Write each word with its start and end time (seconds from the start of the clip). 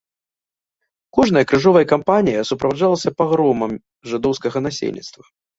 Кожная 1.17 1.43
крыжовая 1.51 1.83
кампанія 1.93 2.47
суправаджалася 2.51 3.15
пагромам 3.21 3.71
жыдоўскага 4.15 4.57
насельніцтва. 4.69 5.23